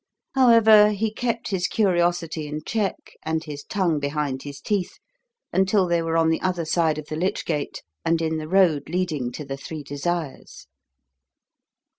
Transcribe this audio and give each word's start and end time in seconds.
However, 0.33 0.89
he 0.93 1.13
kept 1.13 1.49
his 1.49 1.67
curiosity 1.67 2.47
in 2.47 2.63
check 2.65 2.95
and 3.21 3.43
his 3.43 3.63
tongue 3.63 3.99
behind 3.99 4.41
his 4.41 4.59
teeth 4.59 4.97
until 5.53 5.85
they 5.87 6.01
were 6.01 6.17
on 6.17 6.29
the 6.29 6.41
other 6.41 6.65
side 6.65 6.97
of 6.97 7.05
the 7.05 7.15
lich 7.15 7.45
gate 7.45 7.83
and 8.03 8.19
in 8.19 8.37
the 8.37 8.47
road 8.47 8.89
leading 8.89 9.31
to 9.33 9.45
the 9.45 9.57
Three 9.57 9.83
Desires. 9.83 10.65